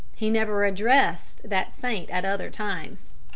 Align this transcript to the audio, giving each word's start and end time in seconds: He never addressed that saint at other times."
He 0.15 0.31
never 0.31 0.65
addressed 0.65 1.47
that 1.47 1.75
saint 1.75 2.09
at 2.09 2.25
other 2.25 2.49
times." 2.49 3.11